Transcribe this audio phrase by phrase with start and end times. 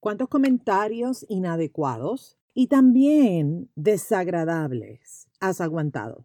[0.00, 6.24] ¿Cuántos comentarios inadecuados y también desagradables has aguantado?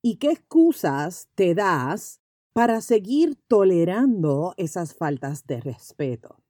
[0.00, 2.20] ¿Y qué excusas te das
[2.52, 6.44] para seguir tolerando esas faltas de respeto?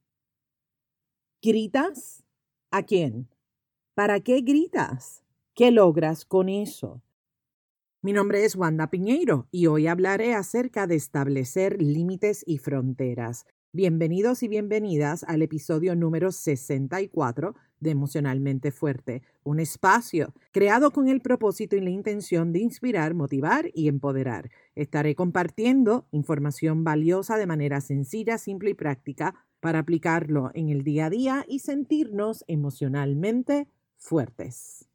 [1.41, 2.23] ¿Gritas?
[2.69, 3.29] ¿A quién?
[3.95, 5.23] ¿Para qué gritas?
[5.55, 7.01] ¿Qué logras con eso?
[8.03, 13.47] Mi nombre es Wanda Piñeiro y hoy hablaré acerca de establecer límites y fronteras.
[13.77, 21.19] Bienvenidos y bienvenidas al episodio número 64 de Emocionalmente Fuerte, un espacio creado con el
[21.19, 24.49] propósito y la intención de inspirar, motivar y empoderar.
[24.75, 31.07] Estaré compartiendo información valiosa de manera sencilla, simple y práctica para aplicarlo en el día
[31.07, 34.87] a día y sentirnos emocionalmente fuertes.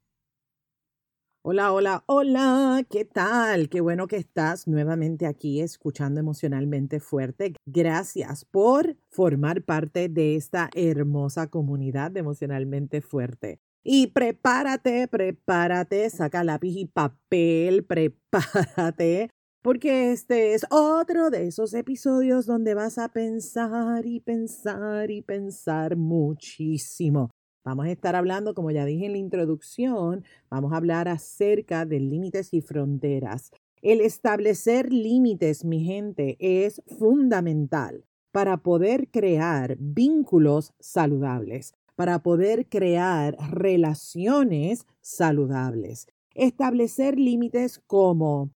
[1.42, 3.70] Hola, hola, hola, ¿qué tal?
[3.70, 7.54] Qué bueno que estás nuevamente aquí escuchando emocionalmente fuerte.
[7.64, 13.58] Gracias por formar parte de esta hermosa comunidad de emocionalmente fuerte.
[13.82, 19.30] Y prepárate, prepárate, saca lápiz y papel, prepárate,
[19.62, 25.96] porque este es otro de esos episodios donde vas a pensar y pensar y pensar
[25.96, 27.30] muchísimo.
[27.64, 32.00] Vamos a estar hablando, como ya dije en la introducción, vamos a hablar acerca de
[32.00, 33.50] límites y fronteras.
[33.82, 43.36] El establecer límites, mi gente, es fundamental para poder crear vínculos saludables, para poder crear
[43.50, 46.06] relaciones saludables.
[46.34, 48.52] Establecer límites como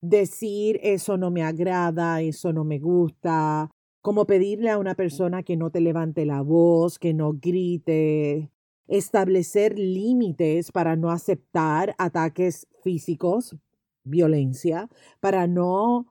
[0.00, 3.70] decir eso no me agrada, eso no me gusta,
[4.00, 8.50] como pedirle a una persona que no te levante la voz, que no grite,
[8.86, 13.56] establecer límites para no aceptar ataques físicos,
[14.04, 14.88] violencia,
[15.20, 16.06] para no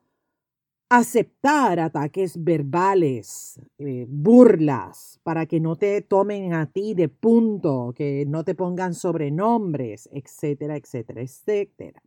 [0.89, 8.25] aceptar ataques verbales, eh, burlas, para que no te tomen a ti de punto, que
[8.25, 12.01] no te pongan sobrenombres, etcétera, etcétera, etcétera.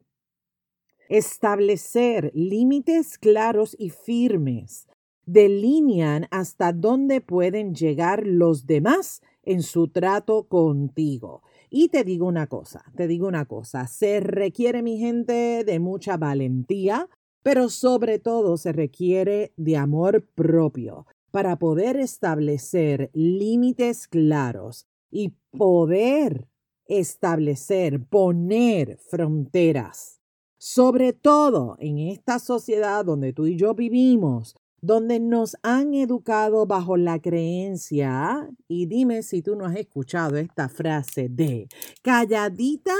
[1.08, 4.86] Establecer límites claros y firmes
[5.26, 11.42] delinean hasta dónde pueden llegar los demás en su trato contigo.
[11.70, 16.16] Y te digo una cosa, te digo una cosa, se requiere, mi gente, de mucha
[16.16, 17.08] valentía,
[17.42, 26.48] pero sobre todo se requiere de amor propio para poder establecer límites claros y poder
[26.86, 30.20] establecer, poner fronteras.
[30.58, 36.96] Sobre todo en esta sociedad donde tú y yo vivimos, donde nos han educado bajo
[36.96, 41.68] la creencia, y dime si tú no has escuchado esta frase de
[42.02, 42.94] calladita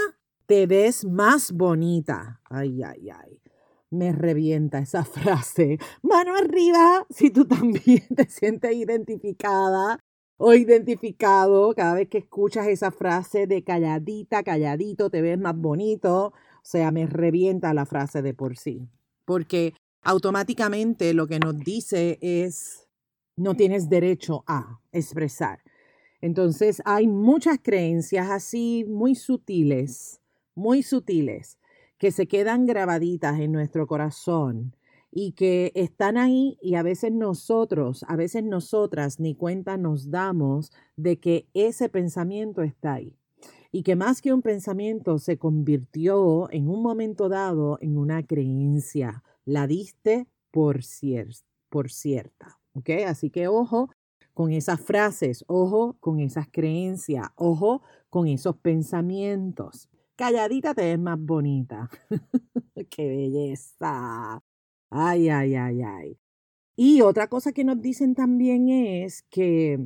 [0.51, 2.41] te ves más bonita.
[2.49, 3.41] Ay, ay, ay.
[3.89, 5.79] Me revienta esa frase.
[6.01, 9.97] Mano arriba si tú también te sientes identificada
[10.35, 16.33] o identificado cada vez que escuchas esa frase de calladita, calladito, te ves más bonito.
[16.33, 18.89] O sea, me revienta la frase de por sí.
[19.23, 22.87] Porque automáticamente lo que nos dice es,
[23.35, 25.59] no tienes derecho a expresar.
[26.21, 30.21] Entonces hay muchas creencias así muy sutiles,
[30.55, 31.57] muy sutiles,
[31.97, 34.75] que se quedan grabaditas en nuestro corazón
[35.11, 40.71] y que están ahí y a veces nosotros, a veces nosotras ni cuenta nos damos
[40.95, 43.15] de que ese pensamiento está ahí
[43.71, 49.23] y que más que un pensamiento se convirtió en un momento dado en una creencia,
[49.45, 50.81] la diste por,
[51.69, 52.59] por cierta.
[52.73, 52.89] ¿Ok?
[53.07, 53.89] Así que ojo
[54.33, 59.89] con esas frases, ojo con esas creencias, ojo con esos pensamientos.
[60.15, 61.89] Calladita te ves más bonita.
[62.89, 64.41] ¡Qué belleza!
[64.89, 66.17] Ay, ay, ay, ay.
[66.75, 69.79] Y otra cosa que nos dicen también es que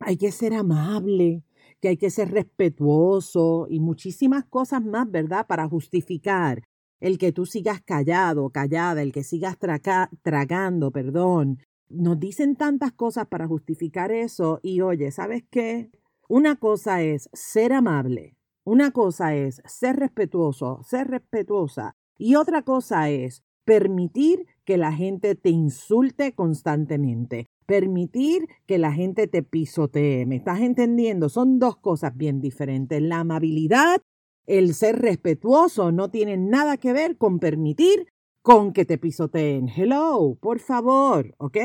[0.00, 1.42] hay que ser amable,
[1.80, 5.46] que hay que ser respetuoso y muchísimas cosas más, ¿verdad?
[5.46, 6.62] Para justificar
[7.04, 11.58] el que tú sigas callado, callada, el que sigas tragando, perdón.
[11.90, 15.90] Nos dicen tantas cosas para justificar eso y oye, ¿sabes qué?
[16.30, 23.10] Una cosa es ser amable, una cosa es ser respetuoso, ser respetuosa y otra cosa
[23.10, 30.24] es permitir que la gente te insulte constantemente, permitir que la gente te pisotee.
[30.24, 31.28] ¿Me estás entendiendo?
[31.28, 33.02] Son dos cosas bien diferentes.
[33.02, 34.00] La amabilidad
[34.46, 38.08] el ser respetuoso no tiene nada que ver con permitir
[38.42, 39.68] con que te pisoteen.
[39.68, 41.56] Hello, por favor, ¿ok?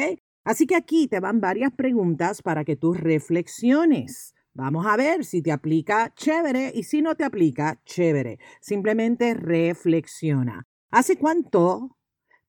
[0.46, 4.34] Así que aquí te van varias preguntas para que tú reflexiones.
[4.54, 8.40] Vamos a ver si te aplica chévere y si no te aplica chévere.
[8.62, 10.68] Simplemente reflexiona.
[10.90, 11.98] ¿Hace cuánto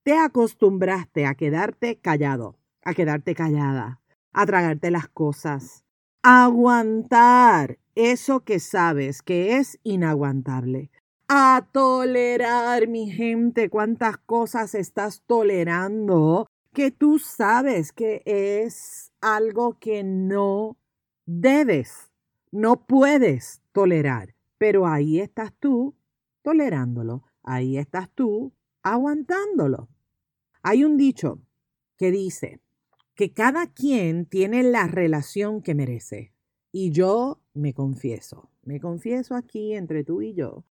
[0.02, 4.00] te acostumbraste a quedarte callado, a quedarte callada,
[4.32, 5.84] a tragarte las cosas,
[6.22, 10.90] Aguantar eso que sabes que es inaguantable.
[11.28, 20.04] A tolerar, mi gente, cuántas cosas estás tolerando que tú sabes que es algo que
[20.04, 20.76] no
[21.24, 22.10] debes,
[22.52, 24.34] no puedes tolerar.
[24.58, 25.96] Pero ahí estás tú
[26.42, 28.52] tolerándolo, ahí estás tú
[28.82, 29.88] aguantándolo.
[30.62, 31.40] Hay un dicho
[31.96, 32.60] que dice
[33.20, 36.32] que cada quien tiene la relación que merece.
[36.72, 40.64] Y yo me confieso, me confieso aquí entre tú y yo,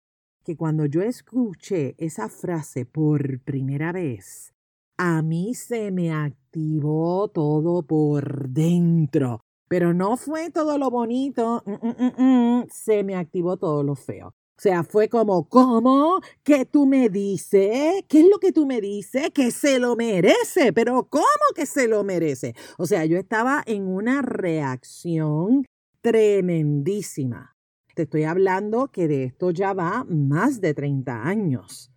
[0.43, 4.55] que cuando yo escuché esa frase por primera vez,
[4.97, 9.41] a mí se me activó todo por dentro.
[9.67, 14.33] Pero no fue todo lo bonito, mm, mm, mm, se me activó todo lo feo.
[14.59, 16.19] O sea, fue como, ¿cómo?
[16.43, 18.03] ¿Qué tú me dices?
[18.09, 19.31] ¿Qué es lo que tú me dices?
[19.33, 21.23] Que se lo merece, pero ¿cómo
[21.55, 22.53] que se lo merece?
[22.77, 25.63] O sea, yo estaba en una reacción
[26.01, 27.55] tremendísima.
[27.95, 31.93] Te estoy hablando que de esto ya va más de 30 años.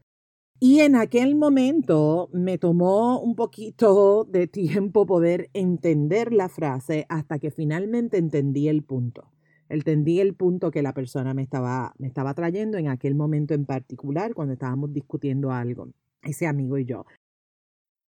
[0.61, 7.41] Y en aquel momento me tomó un poquito de tiempo poder entender la frase hasta
[7.41, 9.32] que finalmente entendí el punto.
[9.73, 13.65] Entendí el punto que la persona me estaba, me estaba trayendo en aquel momento en
[13.65, 15.89] particular cuando estábamos discutiendo algo,
[16.21, 17.07] ese amigo y yo.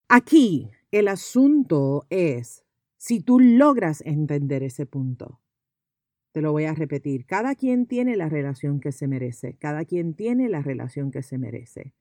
[0.06, 2.66] Aquí el asunto es
[2.99, 5.40] si tú logras entender ese punto.
[6.32, 7.25] Te lo voy a repetir.
[7.25, 9.56] Cada quien tiene la relación que se merece.
[9.56, 11.94] Cada quien tiene la relación que se merece.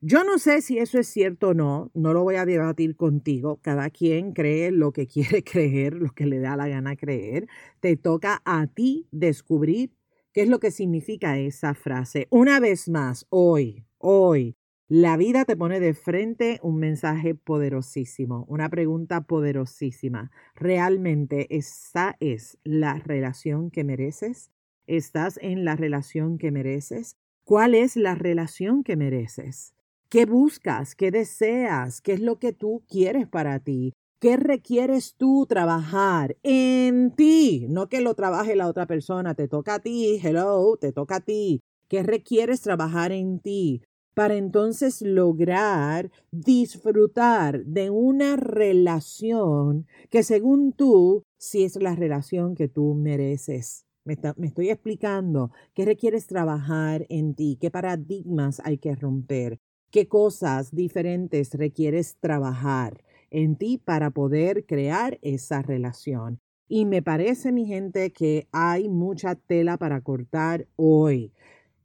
[0.00, 3.58] Yo no sé si eso es cierto o no, no lo voy a debatir contigo.
[3.62, 7.48] Cada quien cree lo que quiere creer, lo que le da la gana creer.
[7.80, 9.92] Te toca a ti descubrir
[10.32, 12.28] qué es lo que significa esa frase.
[12.30, 14.56] Una vez más, hoy, hoy,
[14.88, 20.30] la vida te pone de frente un mensaje poderosísimo, una pregunta poderosísima.
[20.54, 24.50] ¿Realmente esa es la relación que mereces?
[24.86, 27.16] ¿Estás en la relación que mereces?
[27.44, 29.75] ¿Cuál es la relación que mereces?
[30.08, 30.94] ¿Qué buscas?
[30.94, 32.00] ¿Qué deseas?
[32.00, 33.92] ¿Qué es lo que tú quieres para ti?
[34.20, 37.66] ¿Qué requieres tú trabajar en ti?
[37.68, 41.20] No que lo trabaje la otra persona, te toca a ti, hello, te toca a
[41.20, 41.60] ti.
[41.88, 43.82] ¿Qué requieres trabajar en ti?
[44.14, 52.68] Para entonces lograr disfrutar de una relación que según tú, sí es la relación que
[52.68, 53.84] tú mereces.
[54.04, 59.58] Me, me, estoy explicando qué requieres trabajar en ti, qué paradigmas hay que romper,
[59.96, 66.38] qué cosas diferentes requieres trabajar en ti para poder crear esa relación.
[66.68, 71.32] Y me parece, mi gente, que hay mucha tela para cortar hoy.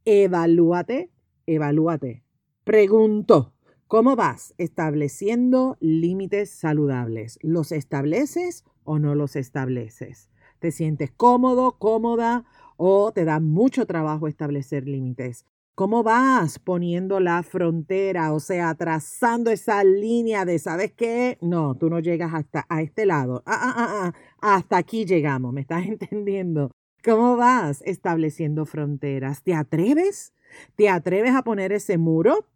[0.03, 1.09] Evalúate,
[1.45, 2.25] evalúate.
[2.65, 3.53] Pregunto,
[3.87, 7.39] ¿cómo vas estableciendo límites saludables?
[7.41, 10.29] ¿Los estableces o no los estableces?
[10.59, 12.43] ¿Te sientes cómodo, cómoda
[12.75, 15.45] o te da mucho trabajo establecer límites?
[15.75, 18.33] ¿Cómo vas poniendo la frontera?
[18.33, 21.37] O sea, trazando esa línea de, ¿sabes qué?
[21.41, 23.41] No, tú no llegas hasta a este lado.
[23.45, 26.71] Ah, ah, ah, ah, hasta aquí llegamos, ¿me estás entendiendo?
[27.03, 29.41] ¿Cómo vas estableciendo fronteras?
[29.43, 30.33] ¿Te atreves?
[30.75, 32.47] ¿Te atreves a poner ese muro?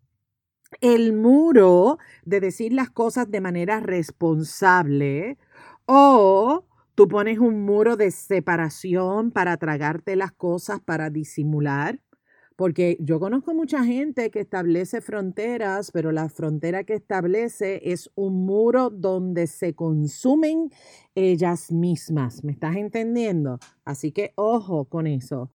[0.82, 5.38] El muro de decir las cosas de manera responsable
[5.86, 12.00] o tú pones un muro de separación para tragarte las cosas, para disimular.
[12.56, 18.45] Porque yo conozco mucha gente que establece fronteras, pero la frontera que establece es un
[18.45, 20.71] muro donde se consumen
[21.16, 22.44] ellas mismas.
[22.45, 23.59] ¿Me estás entendiendo?
[23.83, 25.52] Así que ojo con eso.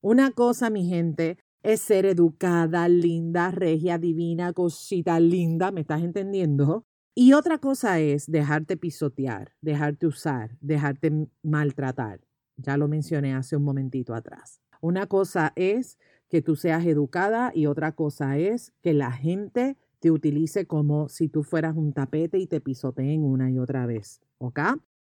[0.00, 5.72] Una cosa, mi gente, es ser educada, linda, regia, divina, cosita linda.
[5.72, 6.84] ¿Me estás entendiendo?
[7.16, 11.10] Y otra cosa es dejarte pisotear, dejarte usar, dejarte
[11.42, 12.20] maltratar.
[12.56, 14.60] Ya lo mencioné hace un momentito atrás.
[14.80, 20.10] Una cosa es que tú seas educada y otra cosa es que la gente te
[20.10, 24.20] utilice como si tú fueras un tapete y te pisoteen una y otra vez.
[24.38, 24.60] ¿Ok?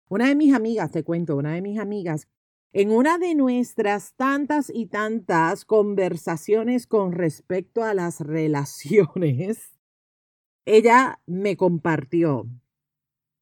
[0.08, 2.28] Una de mis amigas, te cuento, una de mis amigas,
[2.72, 9.72] en una de nuestras tantas y tantas conversaciones con respecto a las relaciones,
[10.64, 12.46] ella me compartió,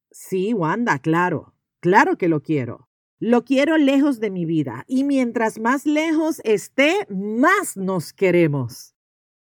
[0.09, 2.87] sí, Wanda, claro, claro que lo quiero.
[3.19, 8.93] Lo quiero lejos de mi vida y mientras más lejos esté, más nos queremos.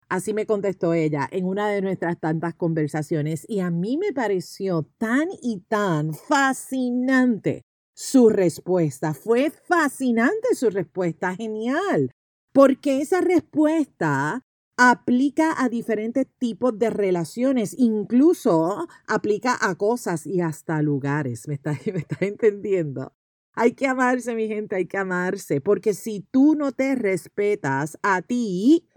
[0.09, 4.83] Así me contestó ella en una de nuestras tantas conversaciones y a mí me pareció
[4.97, 7.61] tan y tan fascinante
[7.95, 9.13] su respuesta.
[9.13, 12.11] Fue fascinante su respuesta, genial,
[12.51, 14.41] porque esa respuesta
[14.75, 21.47] aplica a diferentes tipos de relaciones, incluso aplica a cosas y hasta lugares.
[21.47, 23.13] ¿Me estás, me entendiendo?
[23.55, 28.21] Hay que amarse, mi gente, hay que amarse, porque si tú no te respetas a
[28.21, 28.87] ti,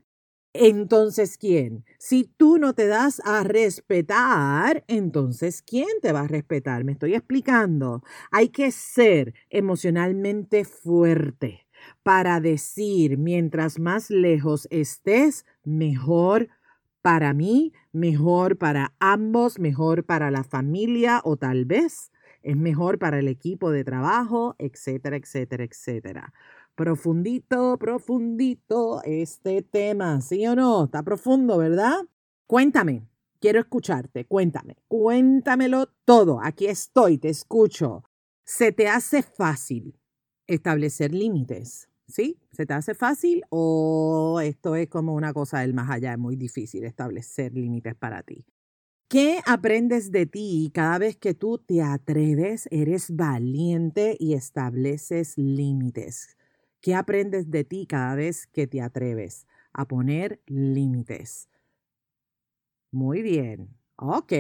[0.55, 1.85] entonces ¿quién?
[1.99, 6.85] Si tú no te das a respetar, entonces ¿quién te va a respetar?
[6.85, 8.03] Me estoy explicando.
[8.31, 11.67] Hay que ser emocionalmente fuerte
[12.03, 16.49] para decir, mientras más lejos estés, mejor
[17.03, 22.11] para mí, mejor para ambos, mejor para la familia o tal vez
[22.45, 26.33] es mejor para el equipo de trabajo, etcétera, etcétera, etcétera.
[26.75, 30.85] Profundito, profundito este tema, ¿sí o no?
[30.85, 31.97] Está profundo, ¿verdad?
[32.47, 33.09] Cuéntame,
[33.41, 36.41] quiero escucharte, cuéntame, cuéntamelo todo.
[36.43, 38.05] Aquí estoy, te escucho.
[38.45, 39.99] ¿Se te hace fácil
[40.47, 41.89] establecer límites?
[42.07, 42.39] ¿Sí?
[42.53, 46.13] ¿Se te hace fácil o esto es como una cosa del más allá?
[46.13, 48.45] Es muy difícil establecer límites para ti.
[49.15, 56.37] ¿Qué aprendes de ti cada vez que tú te atreves, eres valiente y estableces límites?
[56.81, 61.49] ¿Qué aprendes de ti cada vez que te atreves a poner límites?
[62.91, 63.69] Muy bien.
[63.97, 64.33] Ok.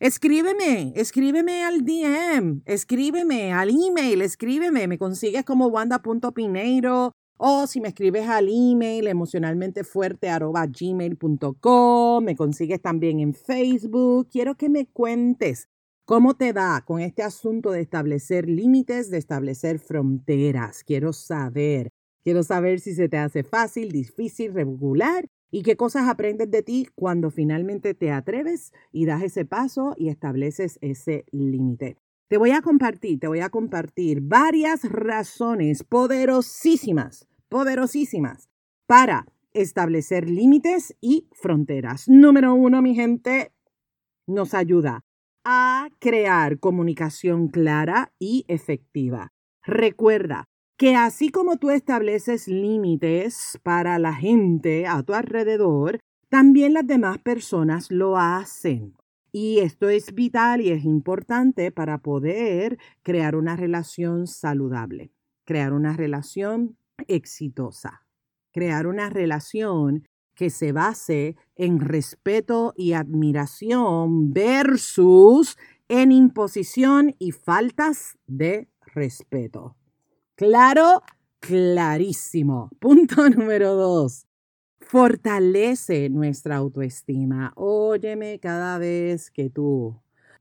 [0.00, 4.88] Escríbeme, escríbeme al DM, escríbeme al email, escríbeme.
[4.88, 12.80] Me consigues como wanda.pineiro o si me escribes al email emocionalmente fuerte gmail.com, me consigues
[12.80, 14.28] también en Facebook.
[14.30, 15.68] Quiero que me cuentes
[16.04, 20.82] cómo te da con este asunto de establecer límites, de establecer fronteras.
[20.84, 21.90] Quiero saber,
[22.22, 26.88] quiero saber si se te hace fácil, difícil, regular y qué cosas aprendes de ti
[26.94, 31.96] cuando finalmente te atreves y das ese paso y estableces ese límite.
[32.28, 38.48] Te voy a compartir, te voy a compartir varias razones poderosísimas, poderosísimas
[38.86, 42.08] para establecer límites y fronteras.
[42.08, 43.52] Número uno, mi gente,
[44.26, 45.04] nos ayuda
[45.44, 49.32] a crear comunicación clara y efectiva.
[49.62, 56.88] Recuerda que así como tú estableces límites para la gente a tu alrededor, también las
[56.88, 58.96] demás personas lo hacen.
[59.38, 65.12] Y esto es vital y es importante para poder crear una relación saludable,
[65.44, 68.06] crear una relación exitosa,
[68.50, 78.16] crear una relación que se base en respeto y admiración versus en imposición y faltas
[78.26, 79.76] de respeto.
[80.34, 81.02] Claro,
[81.40, 82.70] clarísimo.
[82.80, 84.26] Punto número dos
[84.86, 87.52] fortalece nuestra autoestima.
[87.56, 89.96] Óyeme cada vez que tú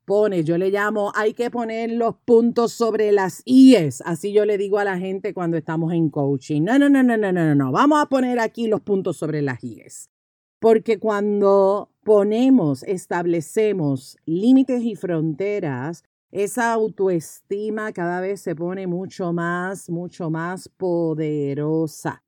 [0.06, 4.02] pones, yo le llamo, hay que poner los puntos sobre las IES.
[4.06, 6.62] Así yo le digo a la gente cuando estamos en coaching.
[6.62, 7.72] No, no, no, no, no, no, no.
[7.72, 10.12] Vamos a poner aquí los puntos sobre las IES.
[10.60, 19.90] Porque cuando ponemos, establecemos límites y fronteras, esa autoestima cada vez se pone mucho más,
[19.90, 22.24] mucho más poderosa.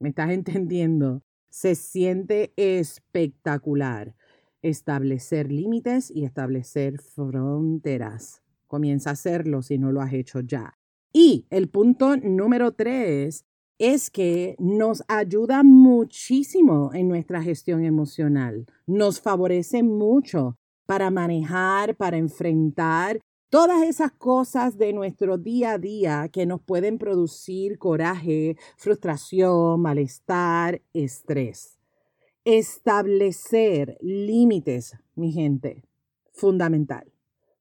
[0.00, 1.22] ¿Me estás entendiendo?
[1.60, 4.14] Se siente espectacular
[4.62, 8.44] establecer límites y establecer fronteras.
[8.68, 10.78] Comienza a hacerlo si no lo has hecho ya.
[11.12, 13.44] Y el punto número tres
[13.76, 18.64] es que nos ayuda muchísimo en nuestra gestión emocional.
[18.86, 20.54] Nos favorece mucho
[20.86, 23.18] para manejar, para enfrentar
[23.50, 30.82] Todas esas cosas de nuestro día a día que nos pueden producir coraje, frustración, malestar,
[30.92, 31.78] estrés.
[32.44, 35.82] Establecer límites, mi gente,
[36.30, 37.10] fundamental,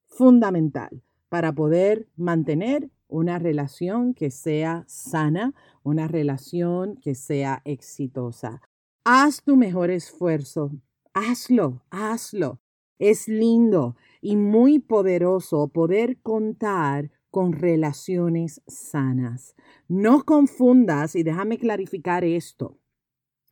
[0.08, 5.53] fundamental para poder mantener una relación que sea sana,
[5.84, 8.62] una relación que sea exitosa.
[9.06, 10.72] Haz tu mejor esfuerzo,
[11.13, 12.60] hazlo, hazlo.
[13.00, 19.56] Es lindo y muy poderoso poder contar con relaciones sanas.
[19.88, 22.80] No confundas, y déjame clarificar esto,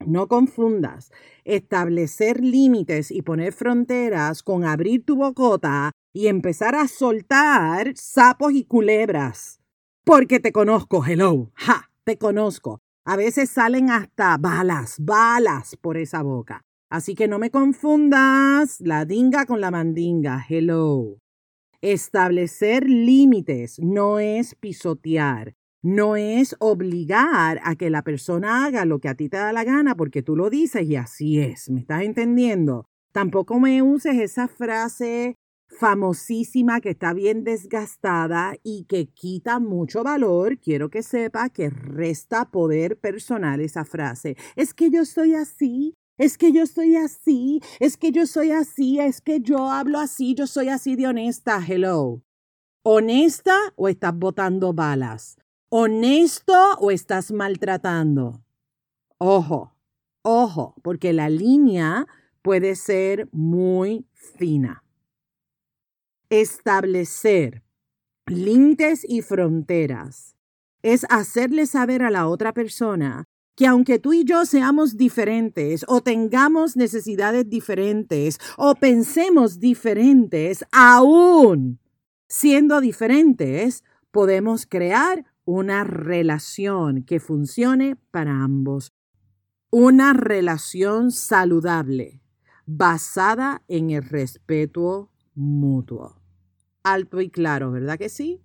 [0.06, 1.12] no confundas
[1.46, 8.66] establecer límites y poner fronteras con abrir tu bocota y empezar a soltar sapos y
[8.66, 9.62] culebras.
[10.04, 12.80] Porque te conozco, hello, ja, te conozco.
[13.06, 16.65] A veces salen hasta balas, balas por esa boca.
[16.96, 20.46] Así que no me confundas la dinga con la mandinga.
[20.48, 21.20] Hello.
[21.82, 29.10] Establecer límites no es pisotear, no es obligar a que la persona haga lo que
[29.10, 31.70] a ti te da la gana porque tú lo dices y así es.
[31.70, 32.86] ¿Me estás entendiendo?
[33.12, 35.36] Tampoco me uses esa frase
[35.68, 42.52] famosísima que está bien desgastada y que quita mucho valor, quiero que sepa que resta
[42.52, 44.38] poder personal esa frase.
[44.56, 49.00] Es que yo soy así, es que yo estoy así, es que yo soy así,
[49.00, 51.62] es que yo hablo así, yo soy así de honesta.
[51.66, 52.22] Hello.
[52.84, 55.38] ¿Honesta o estás botando balas?
[55.70, 58.44] ¿Honesto o estás maltratando?
[59.18, 59.76] Ojo,
[60.22, 62.06] ojo, porque la línea
[62.42, 64.84] puede ser muy fina.
[66.30, 67.64] Establecer
[68.28, 70.36] límites y fronteras
[70.82, 76.02] es hacerle saber a la otra persona que aunque tú y yo seamos diferentes o
[76.02, 81.80] tengamos necesidades diferentes o pensemos diferentes, aún
[82.28, 88.92] siendo diferentes, podemos crear una relación que funcione para ambos.
[89.72, 92.22] Una relación saludable
[92.66, 96.22] basada en el respeto mutuo.
[96.84, 98.42] Alto y claro, ¿verdad que sí?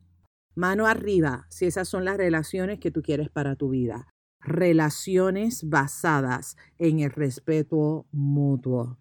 [0.54, 4.08] Mano arriba si esas son las relaciones que tú quieres para tu vida
[4.40, 8.98] relaciones basadas en el respeto mutuo.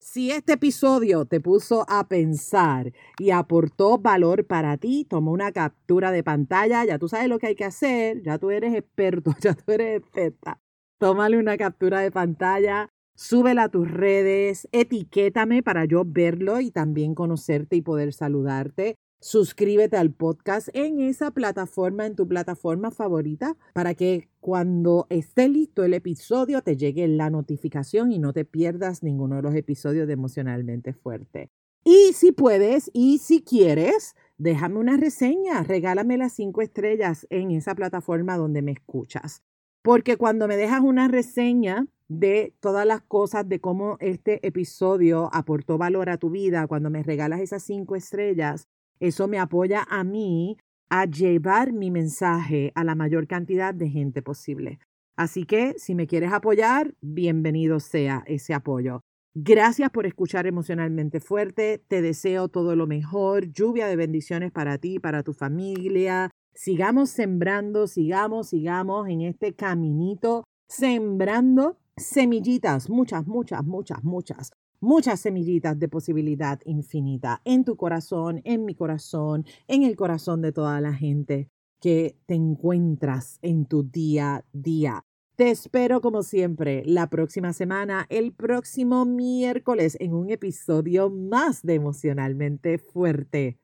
[0.00, 6.12] Si este episodio te puso a pensar y aportó valor para ti, toma una captura
[6.12, 9.54] de pantalla, ya tú sabes lo que hay que hacer, ya tú eres experto, ya
[9.54, 10.60] tú eres experta.
[10.98, 17.14] Tómale una captura de pantalla, súbela a tus redes, etiquétame para yo verlo y también
[17.14, 18.94] conocerte y poder saludarte.
[19.20, 25.82] Suscríbete al podcast en esa plataforma, en tu plataforma favorita, para que cuando esté listo
[25.82, 30.12] el episodio te llegue la notificación y no te pierdas ninguno de los episodios de
[30.12, 31.50] Emocionalmente Fuerte.
[31.84, 37.74] Y si puedes y si quieres, déjame una reseña, regálame las cinco estrellas en esa
[37.74, 39.42] plataforma donde me escuchas.
[39.82, 45.76] Porque cuando me dejas una reseña de todas las cosas, de cómo este episodio aportó
[45.76, 48.68] valor a tu vida, cuando me regalas esas cinco estrellas,
[49.00, 50.56] eso me apoya a mí
[50.90, 54.78] a llevar mi mensaje a la mayor cantidad de gente posible.
[55.16, 59.00] Así que si me quieres apoyar, bienvenido sea ese apoyo.
[59.34, 61.82] Gracias por escuchar emocionalmente fuerte.
[61.88, 66.30] Te deseo todo lo mejor, lluvia de bendiciones para ti, para tu familia.
[66.54, 75.78] Sigamos sembrando, sigamos, sigamos en este caminito, sembrando semillitas, muchas, muchas, muchas, muchas muchas semillitas
[75.78, 80.94] de posibilidad infinita en tu corazón, en mi corazón, en el corazón de toda la
[80.94, 85.04] gente que te encuentras en tu día a día.
[85.36, 91.74] Te espero como siempre la próxima semana, el próximo miércoles, en un episodio más de
[91.74, 93.60] emocionalmente fuerte.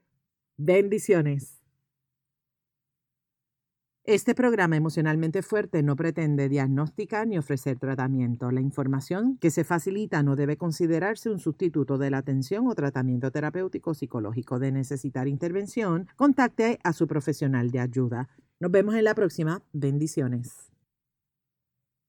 [0.57, 1.64] Bendiciones.
[4.07, 8.51] Este programa emocionalmente fuerte no pretende diagnosticar ni ofrecer tratamiento.
[8.51, 13.31] La información que se facilita no debe considerarse un sustituto de la atención o tratamiento
[13.31, 14.59] terapéutico psicológico.
[14.59, 18.29] De necesitar intervención, contacte a su profesional de ayuda.
[18.61, 19.63] Nos vemos en la próxima.
[19.73, 20.74] Bendiciones.